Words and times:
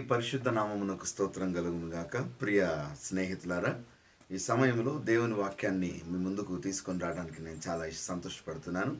పరిశుద్ధ 0.00 0.48
నామమునకు 0.48 1.06
స్తోత్రం 1.06 1.52
కలుగును 1.52 1.88
గాక. 1.88 2.40
ప్రియ 2.40 2.68
స్నేహితులారా 3.02 3.82
ఈ 4.30 4.38
సమయంలో 4.38 4.98
దేవుని 4.98 5.34
వాక్యాన్ని 5.34 6.02
మీ 6.06 6.18
ముందుకు 6.18 6.58
తీసుకొని 6.58 7.00
రావడానికి 7.00 7.42
నేను 7.42 7.60
చాలా 7.68 7.90
సంతోషపడుతున్నాను. 7.90 8.96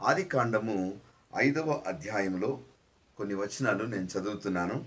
ఆది 0.00 0.24
కాండము 0.24 1.00
ఐదవ 1.36 1.82
అధ్యాయంలో 1.86 2.60
కొన్ని 3.18 3.34
వచనాలు 3.34 3.84
నేను 3.84 4.08
చదువుతున్నాను. 4.18 4.84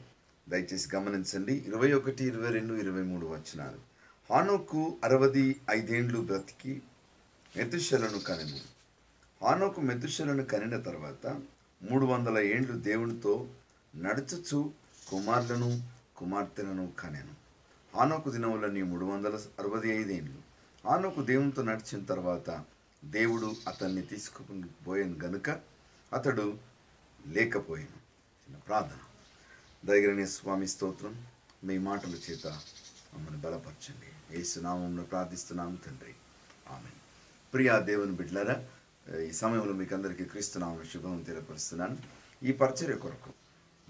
దయచేసి 0.49 0.95
గమనించండి. 0.95 1.53
ఇరవై 1.53 1.93
ఒకటి 1.93 2.25
ఇరవై 2.25 2.51
రెండు 2.51 2.73
ఇరవై 2.73 3.01
మూడు 3.01 3.25
వచనాలు. 3.25 3.97
హానోకు 4.33 4.97
అరవది 5.03 5.61
ఐదేండ్లు 5.69 6.21
బ్రతికి 6.21 6.81
మెతుశలను 7.57 8.19
కనెను 8.19 8.59
హానోకు 9.41 9.81
మెతుశలను 9.81 10.45
కనిన 10.45 10.79
తర్వాత 10.79 11.27
మూడు 11.83 12.05
వందల 12.05 12.37
ఏండ్లు 12.37 12.77
దేవునితో 12.77 13.47
నడుచుచు 13.95 14.71
కుమారులను 15.09 15.87
కుమార్తెలను 16.17 16.91
కనెను. 16.99 17.33
ఆనోకు 17.97 18.29
దినములని 18.29 18.83
మూడు 18.83 19.05
వందల 19.05 19.35
అరవై 19.35 19.89
ఐదేండ్లు 19.89 20.37
ఆనోకు 20.87 21.21
దేవునితో 21.21 21.63
నడిచిన 21.63 22.05
తర్వాత 22.05 22.63
దేవుడు 23.05 23.55
అతన్ని 23.67 24.01
తీసుకుని 24.01 24.67
పోయాను 24.87 25.15
గనుక 25.23 25.49
అతడు 26.13 26.57
లేకపోయాను. 27.27 27.97
చిన్న 28.45 28.57
ప్రార్థన. 28.57 28.97
దగ్గరనే 29.85 30.25
స్వామి 30.25 30.67
స్తోత్రం 30.67 31.25
మీ 31.63 31.77
మాటల 31.77 32.09
చేత 32.09 32.47
మమ్మల్ని 32.47 33.41
బలపరచండి. 33.41 34.39
ఏసునామంలో 34.39 35.03
ప్రార్థిస్తున్నాము 35.03 35.75
తండ్రి. 35.75 36.13
ఆమె 36.69 36.89
ప్రియా 37.53 37.79
దేవుని 37.79 38.11
బిడ్డలరా 38.11 38.65
ఈ 39.19 39.31
సమయంలో 39.31 39.73
మీకు 39.73 39.95
అందరికీ 39.95 40.25
క్రీస్తునామం 40.25 40.83
శుభం 40.93 41.23
తెలియపరుస్తున్నాను. 41.23 41.97
ఈ 42.43 42.51
పరిచర్య 42.51 42.95
కొరకు 42.95 43.33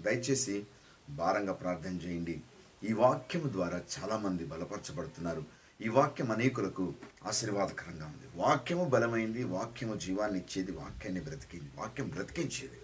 దయచేసి 0.00 0.66
భారంగా 1.08 1.52
ప్రార్థన 1.52 1.90
చేయండి. 1.90 2.42
ఈ 2.84 2.92
వాక్యం 2.92 3.52
ద్వారా 3.52 3.80
చాలామంది 3.98 4.44
బలపరచబడుతున్నారు. 4.44 5.44
ఈ 5.80 5.88
వాక్యం 5.88 6.30
అనేకులకు 6.30 6.94
ఆశీర్వాదకరంగా 7.26 8.06
ఉంది. 8.06 8.28
వాక్యము 8.34 8.84
బలమైంది 8.84 9.44
వాక్యము 9.44 9.94
జీవాన్ని 9.94 10.38
ఇచ్చేది 10.38 10.72
వాక్యాన్ని 10.72 11.20
బ్రతికింది 11.20 11.70
వాక్యం 11.76 12.08
బ్రతికించేది. 12.08 12.78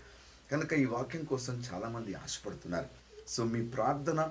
కనుక 0.52 0.72
ఈ 0.72 0.84
వాక్యం 0.84 1.24
కోసం 1.24 1.64
చాలామంది 1.72 2.14
ఆశపడుతున్నారు. 2.14 2.86
సో 3.28 3.44
మీ 3.44 3.68
ప్రార్థన 3.68 4.30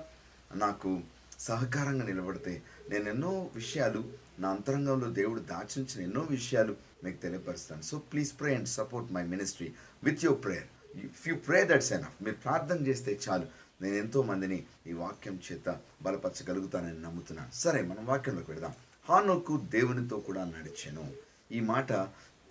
నాకు 0.54 1.00
సహకారంగా 1.38 2.04
నిలబడితే 2.04 2.62
నేను 2.90 3.08
ఎన్నో 3.08 3.50
విషయాలు 3.54 4.12
నా 4.38 4.50
అంతరంగంలో 4.50 5.10
దేవుడు 5.10 5.40
దాచించిన 5.40 6.02
ఎన్నో 6.02 6.20
విషయాలు 6.30 6.76
మీకు 7.04 7.16
తెలియపరుస్తాను. 7.16 7.82
So 7.82 7.98
please 7.98 8.40
pray 8.40 8.54
and 8.54 8.68
support 8.68 9.12
my 9.12 9.26
ministry 9.26 9.74
with 10.04 10.24
your 10.24 10.44
prayer 10.44 10.98
if 11.04 11.28
you 11.28 11.34
pray 11.34 11.64
that's 11.64 11.92
enough 11.92 12.22
మీరు 12.22 12.36
ప్రార్థన 12.36 12.86
చేస్తే 12.86 13.20
చాలు. 13.28 13.46
నేను 13.84 13.96
ఎంతో 13.96 14.22
మందిని 14.22 14.64
ఈ 14.86 14.92
వాక్యం 14.92 15.40
చేత 15.52 15.80
బలపరచగలుగుతానని 16.02 17.02
నమ్ముతున్నాను 17.02 17.50
సరే 17.54 17.82
మనం 17.82 18.06
వాక్యంలోకి 18.06 18.50
వెళదాం. 18.50 18.72
హానోకు 19.08 19.56
దేవునితో 19.56 20.16
కూడా 20.16 20.44
నడిచాను. 20.44 21.12
ఈ 21.52 21.60
మాట 21.60 21.92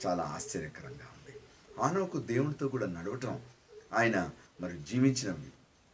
చాలా 0.06 0.24
ఆశ్చర్యకరంగా 0.24 1.08
ఉంది. 1.16 1.36
హానోకు 1.80 2.18
దేవునితో 2.18 2.68
కూడా 2.68 2.88
నడవటం 2.88 3.40
ఆయన 3.94 4.30
మరి 4.62 4.78
జీవించిన 4.78 5.36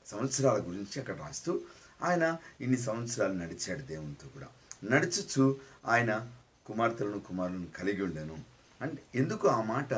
సంవత్సరాల 0.07 0.61
గురించి 0.61 0.99
అక్కడ 0.99 1.17
రాస్తూ 1.17 1.61
ఆయన 2.03 2.37
ఇన్ని 2.61 2.77
సంవత్సరాలు 2.77 3.33
నడిచాడు 3.33 3.81
దేవునితో 3.81 4.27
కూడా. 4.27 4.47
నడుచుచు 4.83 5.59
ఆయన 5.85 6.31
కుమార్తెలను 6.65 7.19
కుమారులను 7.19 7.67
కలిగి 7.67 8.03
ఉండెను. 8.03 8.39
అంటే 8.81 9.03
ఎందుకు 9.15 9.47
ఆ 9.47 9.61
మాట 9.61 9.93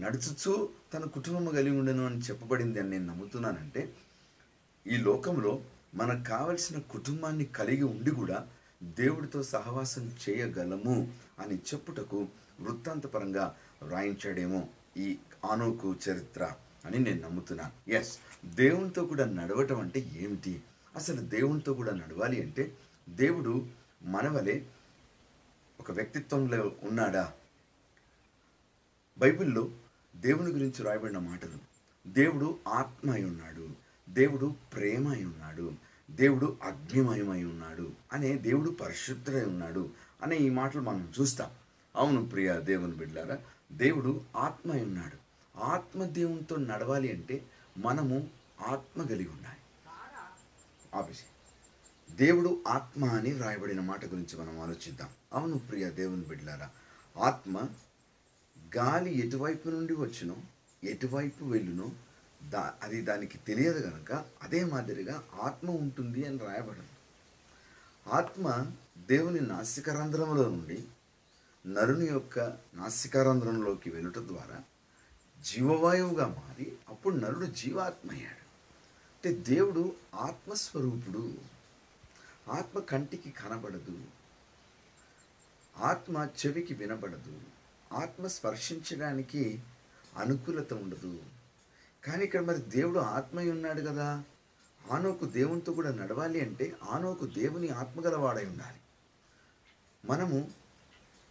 నడుచుచు 0.00 0.68
తన 0.94 1.04
కుటుంబం 1.04 1.54
కలిగి 1.54 1.78
ఉండను 1.78 2.06
అని 2.06 2.18
చెప్పబడింది 2.18 2.80
అని 2.80 2.90
నేను 2.90 3.06
నమ్ముతున్నానంటే 3.06 3.94
ఈ 4.86 4.96
లోకంలో 4.96 5.62
మనకు 5.94 6.28
కావలసిన 6.28 6.78
కుటుంబాన్ని 6.78 7.44
కలిగి 7.44 7.82
ఉండి 7.82 8.10
కూడా 8.10 8.48
దేవుడితో 8.82 9.42
సహవాసం 9.42 10.16
చేయగలము 10.28 11.12
అని 11.38 11.56
చెప్పుటకు 11.56 12.28
వృత్తాంతపరంగా 12.60 13.56
వ్రాయించాడేమో 13.82 14.68
ఈ 14.96 15.18
ఆనోకు 15.50 15.96
చరిత్ర 16.08 16.52
అని 16.84 16.98
నేను 16.98 17.20
నమ్ముతున్నాను 17.20 17.90
ఎస్ 17.90 18.18
దేవునితో 18.44 19.04
కూడా 19.04 19.24
నడవటం 19.24 19.80
అంటే 19.80 20.00
ఏమిటి? 20.00 20.62
అసలు 20.96 21.20
దేవునితో 21.20 21.74
కూడా 21.74 21.92
నడవాలి 21.94 22.42
అంటే 22.42 22.76
దేవుడు 23.08 23.66
మనవలే 24.02 24.66
ఒక 25.80 25.90
వ్యక్తిత్వంలో 25.92 26.72
ఉన్నాడా? 26.82 27.32
బైబిల్లో 29.18 29.70
దేవుని 30.16 30.50
గురించి 30.50 30.82
రాయబడిన 30.82 31.18
మాటలు. 31.18 31.58
దేవుడు 32.06 32.58
ఆత్మ 32.68 33.10
అయి 33.10 33.24
ఉన్నాడు. 33.24 33.83
దేవుడు 34.08 34.54
ప్రేమ 34.74 35.08
అయి 35.08 35.24
ఉన్నాడు. 35.24 35.72
దేవుడు 36.10 36.56
అగ్నిమయమై 36.62 37.44
ఉన్నాడు. 37.44 37.92
అనే 38.12 38.36
దేవుడు 38.36 38.70
పరిశుద్ధుడై 38.70 39.44
ఉన్నాడు 39.44 39.90
అనే 40.22 40.36
ఈ 40.36 40.50
మాటలు 40.50 40.80
మనం 40.80 41.12
చూస్తాం. 41.20 41.50
అవును 41.96 42.28
ప్రియ 42.28 42.60
దేవుని 42.60 42.92
బిడ్డారా 42.92 43.38
దేవుడు 43.72 44.20
ఆత్మ 44.36 44.72
అయి 44.72 44.82
ఉన్నాడు. 44.82 45.24
ఆత్మ 45.58 46.04
దేవునితో 46.04 46.56
నడవాలి 46.56 47.12
అంటే 47.12 47.46
మనము 47.78 48.28
ఆత్మ 48.60 49.02
కలిగి 49.02 49.28
ఉండాలి. 49.28 49.56
ఆపేసి 50.94 51.24
దేవుడు 52.14 52.64
ఆత్మ 52.68 53.04
అని 53.04 53.32
వ్రాయబడిన 53.32 53.80
మాట 53.80 54.04
గురించి 54.04 54.40
మనం 54.40 54.60
ఆలోచిద్దాం. 54.60 55.08
అవును 55.32 55.58
ప్రియ 55.58 55.90
దేవుని 55.90 56.22
బిడ్డలారా 56.22 56.70
ఆత్మ 57.20 57.62
గాలి 58.76 59.26
ఎటువైపు 59.26 59.68
నుండి 59.68 59.94
వచ్చునో 59.94 60.36
ఎటువైపు 60.84 61.44
వెళ్ళునో 61.44 61.90
దా 62.48 62.74
అది 62.82 63.00
దానికి 63.00 63.38
తెలియదు 63.38 63.78
కనుక 63.78 64.24
అదే 64.42 64.64
మాదిరిగా 64.64 65.24
ఆత్మ 65.42 65.70
ఉంటుంది 65.70 66.26
అని 66.26 66.38
రాయబడింది. 66.38 66.88
ఆత్మ 68.06 68.70
దేవుని 68.98 69.40
నాసికరంధ్రంలో 69.40 70.44
నుండి 70.44 70.84
నరుని 71.66 72.06
యొక్క 72.06 72.38
నాసికారంధ్రంలోకి 72.74 73.90
వెనుట 73.90 74.18
ద్వారా 74.18 74.62
జీవవాయువుగా 75.42 76.26
మారి 76.26 76.76
అప్పుడు 76.88 77.16
నరుడు 77.16 77.46
జీవాత్మ 77.46 78.10
అయ్యాడు. 78.10 78.44
అంటే 79.14 79.32
దేవుడు 79.32 79.96
ఆత్మస్వరూపుడు. 80.14 81.34
ఆత్మ 82.48 82.78
కంటికి 82.78 83.30
కనబడదు. 83.30 84.04
ఆత్మ 85.76 86.28
చెవికి 86.46 86.74
వినబడదు. 86.74 87.40
ఆత్మ 87.92 88.26
స్పర్శించడానికి 88.26 89.62
అనుకూలత 90.16 90.72
ఉండదు. 90.72 91.22
కానీ 92.04 92.24
ఇక్కడ 92.24 92.40
మరి 92.40 92.58
దేవుడు 92.58 92.98
ఆత్మయి 92.98 93.50
ఉన్నాడు 93.50 93.80
కదా. 93.80 94.24
ఆనోకు 94.90 95.24
దేవునితో 95.24 95.72
కూడా 95.72 95.92
నడవాలి 95.92 96.40
అంటే 96.40 96.76
ఆనోకు 96.90 97.26
దేవుని 97.26 97.68
ఆత్మగలవాడై 97.68 98.44
ఉండాలి. 98.44 98.78
మనము 100.04 100.50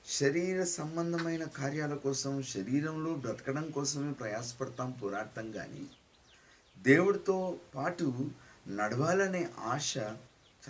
శరీర 0.06 0.63
సంబంధమైన 0.63 1.44
కార్యాల 1.44 1.94
కోసం 1.95 2.41
శరీరంలో 2.41 3.13
బ్రతకడం 3.13 3.72
కోసమే 3.72 4.13
ప్రయాసపడతాం 4.13 4.91
పోరాడతాం 4.91 5.51
కానీ 5.51 5.88
దేవుడితో 6.78 7.57
పాటు 7.75 8.29
నడవాలనే 8.67 9.50
ఆశ 9.59 9.97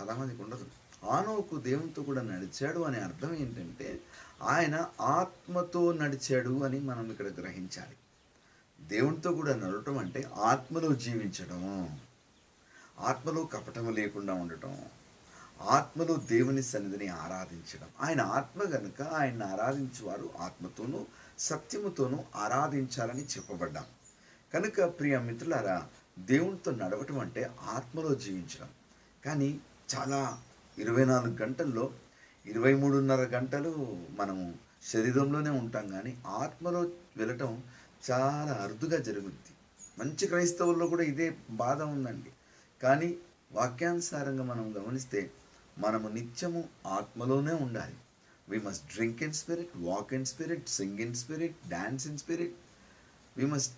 చాలామందికి 0.00 0.42
ఉండదు. 0.42 0.66
ఆనోకు 1.04 1.56
దేవునితో 1.56 2.02
కూడా 2.02 2.22
నడిచాడు 2.22 2.80
అనే 2.80 2.98
అర్థం 2.98 3.34
ఏంటంటే 3.34 4.00
ఆయన 4.42 4.90
ఆత్మతో 5.00 5.92
నడిచాడు 5.92 6.64
అని 6.64 6.80
మనం 6.80 7.10
ఇక్కడ 7.10 7.26
గ్రహించాలి. 7.26 7.96
దేవునితో 8.80 9.32
కూడా 9.32 9.56
నడవటం 9.56 9.98
అంటే 9.98 10.28
ఆత్మలో 10.40 10.92
జీవించడం. 10.92 11.98
ఆత్మలో 13.00 13.44
కపటం 13.44 13.94
లేకుండా 13.94 14.34
ఉండటం. 14.34 14.84
ఆత్మలో 15.62 16.16
దేవుని 16.16 16.62
సన్నిధిని 16.62 17.08
ఆరాధించడం. 17.08 17.88
ఆయన 18.00 18.20
ఆత్మ 18.20 18.62
కనుక 18.62 19.02
ఆయన 19.02 19.44
ఆరాధించేవారు 19.44 20.30
ఆత్మతోనూ 20.40 21.06
సత్యముతోనూ 21.38 22.24
ఆరాధించాలని 22.36 23.24
చెప్పబడ్డాం. 23.24 23.84
కనుక 24.54 24.98
ప్రియ 24.98 25.18
మిత్రులారా 25.18 25.88
దేవునితో 26.18 26.70
నడవటం 26.70 27.18
అంటే 27.18 27.50
ఆత్మలో 27.62 28.14
జీవించడం. 28.14 28.68
కానీ 29.24 29.60
చాలా 29.96 30.42
ఇరవై 30.78 31.04
నాలుగు 31.04 31.36
గంటల్లో 31.36 31.92
ఇరవై 32.46 32.74
మూడున్నర 32.74 33.20
గంటలు 33.20 33.98
మనము 34.18 34.54
శరీరంలోనే 34.92 35.50
ఉంటాం 35.50 35.88
కానీ 35.88 36.22
ఆత్మలో 36.26 36.80
వెళ్ళటం 37.16 37.62
చాలా 38.10 38.52
అరుదుగా 38.52 38.98
జరుగుద్ది. 38.98 39.52
మంచి 39.98 40.26
క్రైస్తవుల్లో 40.26 40.86
కూడా 40.86 41.02
ఇదే 41.02 41.36
బాధ 41.50 41.82
ఉందండి. 41.82 42.32
కానీ 42.82 43.16
వాక్యానుసారంగా 43.52 44.44
మనం 44.44 44.74
గమనిస్తే 44.78 45.30
మనము 45.78 46.08
నిత్యము 46.08 46.64
ఆత్మలోనే 46.86 47.52
ఉండాలి. 47.52 47.96
We 48.48 48.58
must 48.58 48.94
drink 48.94 49.22
in 49.22 49.32
spirit 49.32 49.70
walk 49.76 50.14
in 50.14 50.24
spirit 50.24 50.68
sing 50.68 51.00
in 51.00 51.14
spirit 51.14 51.68
dance 51.68 52.06
in 52.06 52.18
spirit 52.18 52.56
we 53.36 53.46
must 53.46 53.74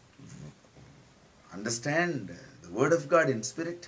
understand 1.53 2.33
the 2.65 2.73
word 2.73 2.95
of 2.95 3.07
God 3.07 3.31
in 3.31 3.43
spirit 3.43 3.87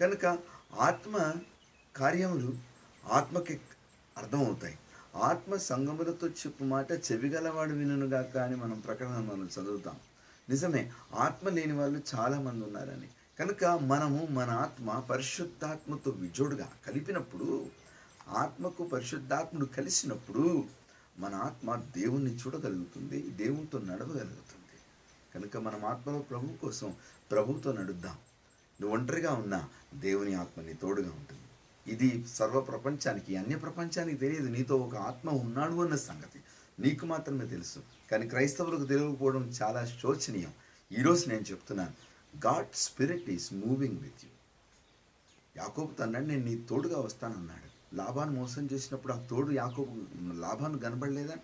కనుక 0.00 0.38
ఆత్మ 0.80 1.34
కార్యములు 1.96 2.54
ఆత్మకి 3.10 3.60
అర్థమవుతాయి. 4.18 4.78
ఆత్మ 5.16 5.56
సంగములతో 5.56 6.28
చెప్పు 6.28 6.64
మాట 6.64 6.92
చెవిగలవాడు 6.92 7.72
వినుగాక 7.72 8.36
అని 8.36 8.56
మనం 8.56 8.80
ప్రకటన 8.80 9.08
మనం 9.08 9.48
చదువుతాం. 9.60 9.96
నిజమే 10.48 10.92
ఆత్మ 11.14 11.48
లేని 11.48 11.72
వాళ్ళు 11.72 12.00
చాలామంది 12.14 12.64
ఉన్నారని. 12.64 13.08
కనుక 13.38 13.64
మనము 13.64 14.26
మన 14.30 14.50
ఆత్మ 14.50 15.04
పరిశుద్ధాత్మతో 15.10 16.10
విజోడుగా 16.10 16.72
కలిపినప్పుడు 16.86 17.66
ఆత్మకు 18.28 18.86
పరిశుద్ధాత్ముడు 18.86 19.66
కలిసినప్పుడు 19.66 20.64
మన 21.18 21.34
ఆత్మ 21.34 21.74
దేవుణ్ణి 21.74 22.34
చూడగలుగుతుంది 22.34 23.22
దేవునితో 23.22 23.78
నడవగలుగుతుంది. 23.78 24.76
కనుక 25.34 25.56
మనం 25.56 25.84
ఆత్మలో 25.84 26.18
ప్రభు 26.18 26.46
కోసం 26.46 26.94
ప్రభుతో 27.30 27.72
నడుద్దాం. 27.72 28.16
నువ్వు 28.80 28.96
ఒంటరిగా 28.96 29.32
ఉన్నా 29.32 29.68
దేవుని 29.94 30.34
ఆత్మ 30.34 30.62
నీ 30.62 30.72
తోడుగా 30.72 31.10
ఉంటుంది. 31.10 31.43
ఇది 31.86 32.24
సర్వ 32.28 32.60
ప్రపంచానికి 32.60 33.36
అన్య 33.36 33.56
ప్రపంచానికి 33.56 34.16
తెలియదు. 34.16 34.48
నీతో 34.48 34.76
ఒక 34.76 34.94
ఆత్మ 34.94 35.30
ఉన్నాడు 35.30 35.72
అన్న 35.72 35.96
సంగతి 35.96 36.40
నీకు 36.80 37.06
మాత్రమే 37.06 37.46
తెలుసు. 37.46 37.78
కానీ 38.10 38.28
క్రైస్తవులకు 38.28 38.84
తెలియకపోవడం 38.84 39.52
చాలా 39.62 39.84
శోచనీయం. 39.84 40.52
ఈరోజు 40.98 41.28
నేను 41.28 41.40
చెప్తున్నాను 41.40 41.92
God 42.46 42.66
spirit 42.74 43.30
is 43.30 43.54
moving 43.54 43.98
with 43.98 44.24
you. 44.24 44.30
యాకోబు 45.56 46.02
అన్నాడు 46.02 46.24
నేను 46.24 46.44
నీ 46.44 46.56
తోడుగా 46.56 47.00
వస్తానన్నాడు 47.00 47.96
లాభాన్ని 47.96 48.36
మోసం 48.36 48.68
చేసినప్పుడు 48.72 49.12
ఆ 49.12 49.26
తోడు 49.26 49.52
యాకోబు 49.52 49.96
లాభాన్ని 50.40 50.78
కనబడలేదా? 50.78 51.34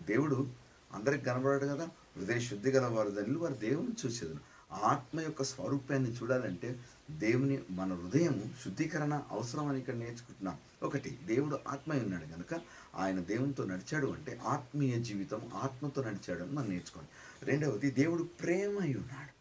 దేవుడు 0.00 0.46
అందరికి 0.92 1.24
కనబడాడు 1.24 1.66
కదా. 1.66 1.88
హృదయ 2.16 2.40
శుద్ధి 2.40 2.70
గల 2.70 2.86
వారు 2.86 3.10
దానిలో 3.10 3.40
వారు 3.40 3.54
దేవుని 3.54 3.88
చూసేది 4.06 4.34
ఆత్మ 4.72 5.20
యొక్క 5.20 5.42
స్వరూపాన్ని 5.42 6.10
చూడాలంటే 6.10 6.80
దేవుని 7.10 7.62
మన 7.70 7.94
హృదయం 7.94 8.54
శుద్ధీకరణ 8.64 9.22
అవసరం 9.30 9.66
అని 9.66 9.78
ఇక్కడ 9.78 9.94
నేర్చుకుంటున్నాం 9.94 10.58
ఒకటి 10.82 11.18
దేవుడు 11.26 11.58
ఆత్మ 11.68 11.92
ఉన్నాడు 11.92 12.24
కనుక 12.24 12.60
ఆయన 12.94 13.20
దేవునితో 13.20 13.64
నడిచాడు 13.64 14.06
అంటే 14.06 14.40
ఆత్మీయ 14.44 15.02
జీవితం 15.02 15.50
ఆత్మతో 15.54 16.02
నడిచాడు 16.02 16.42
అని 16.42 16.52
మనం 16.52 16.68
నేర్చుకోండి 16.68 17.08
రెండవది 17.46 17.90
దేవుడు 17.90 18.22
ప్రేమ 18.22 18.80
అయి 18.80 18.94
ఉన్నాడు. 18.94 19.34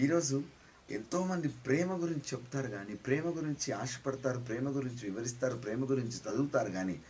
ఈరోజు 0.00 0.42
ఎంతోమంది 0.90 1.48
ప్రేమ 1.48 2.02
గురించి 2.02 2.22
చెప్తారు 2.34 2.68
కానీ 2.68 2.94
ప్రేమ 2.94 3.26
గురించి 3.26 3.72
ఆశపడతారు 3.72 4.38
ప్రేమ 4.38 4.76
గురించి 4.76 5.10
వివరిస్తారు 5.10 5.56
ప్రేమ 5.56 5.90
గురించి 5.90 6.12
చదువుతారు 6.12 6.70
కానీ 6.70 7.00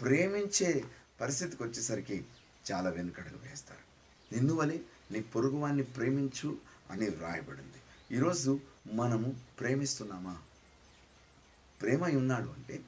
ప్రేమించే 0.00 0.84
పరిస్థితికి 1.20 1.62
వచ్చేసరికి 1.62 2.24
చాలా 2.72 2.90
వెనుకడుగు 2.90 3.48
వేస్తారు. 3.48 3.80
నిన్ను 4.34 4.54
వలె 4.54 4.78
నీ 5.10 5.20
పొరుగువాన్ని 5.20 5.82
ప్రేమించు 5.82 6.58
అని 6.90 7.08
వ్రాయబడింది. 7.08 7.78
ఈరోజు 8.12 8.60
మనము 8.92 9.36
ప్రేమిస్తున్నామా? 9.60 10.38
ప్రేమ 11.82 12.04
ఉన్నాడు 12.04 12.48
అంటే 12.48 12.80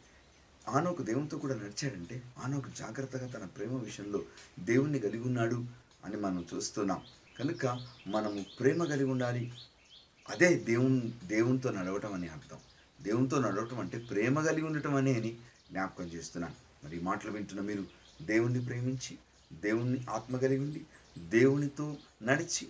ఆనోకు 0.68 1.02
దేవునితో 1.02 1.38
కూడా 1.38 1.54
నడిచాడంటే 1.54 2.22
ఆనోకు 2.38 2.68
జాగ్రత్తగా 2.68 3.26
తన 3.26 3.44
ప్రేమ 3.44 3.82
విషయంలో 3.82 4.22
దేవుణ్ణి 4.60 4.98
కలిగి 4.98 5.22
ఉన్నాడు 5.22 5.64
అని 6.04 6.16
మనం 6.16 6.46
చూస్తున్నాం. 6.54 7.02
కనుక 7.38 7.86
మనము 8.06 8.44
ప్రేమ 8.60 8.84
కలిగి 8.84 9.10
ఉండాలి. 9.10 9.52
అదే 10.28 10.54
దేవుని 10.54 11.12
దేవునితో 11.24 11.70
నడవటం 11.70 12.12
అని 12.12 12.28
అర్థం. 12.28 12.58
దేవునితో 13.02 13.40
నడవటం 13.40 13.80
అంటే 13.80 13.98
ప్రేమ 13.98 14.40
కలిగి 14.40 14.66
ఉండటం 14.66 14.94
అనే 14.94 15.14
అని 15.14 15.36
జ్ఞాపకం 15.70 16.04
చేస్తున్నాను. 16.04 16.54
మరి 16.84 17.00
మాటలు 17.00 17.30
వింటున్న 17.30 17.60
మీరు 17.60 17.84
దేవుణ్ణి 18.22 18.64
ప్రేమించి 18.64 19.18
దేవుణ్ణి 19.52 20.06
ఆత్మ 20.10 20.36
కలిగి 20.36 20.60
ఉండి 20.60 20.80
దేవునితో 21.18 21.96
నడిచి 22.22 22.68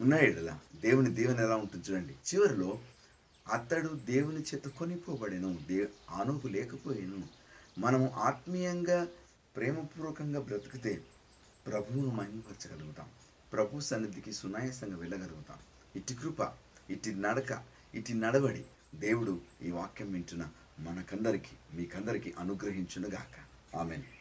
ఉన్నాయడలా 0.00 0.60
దేవుని 0.80 1.10
దేవుని 1.10 1.42
ఎలా 1.42 1.56
ఉంటుంది 1.56 1.92
చూడండి. 1.92 2.12
చివరిలో 2.12 2.78
అతడు 3.52 3.88
దేవుని 3.88 4.40
చేత 4.40 4.68
కొనిపోబడెను. 4.68 5.58
దే 5.68 5.88
ఆనోకు 6.10 6.48
లేకపోయాను. 6.48 7.24
మనము 7.78 8.10
ఆత్మీయంగా 8.10 9.08
ప్రేమపూర్వకంగా 9.56 10.40
బ్రతికితే 10.40 11.02
ప్రభువును 11.66 12.10
మహిమపరచగలుగుతాం. 12.10 13.08
ప్రభు 13.52 13.80
సన్నిధికి 13.80 14.32
సునాయాసంగా 14.32 14.96
వెళ్ళగలుగుతాం. 14.96 15.58
ఇటు 15.96 16.12
కృప 16.12 16.52
ఇటు 16.90 17.10
నడక 17.10 17.64
ఇటు 17.94 18.12
నడవడి 18.12 18.64
దేవుడు 18.94 19.40
ఈ 19.62 19.70
వాక్యం 19.70 20.12
వింటున్న 20.12 20.48
మనకందరికీ 20.78 21.76
మీకందరికీ 21.76 22.34
అనుగ్రహించునుగాక. 22.38 23.46
ఆమెను. 23.76 24.15